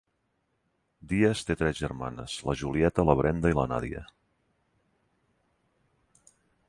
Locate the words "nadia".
3.73-4.05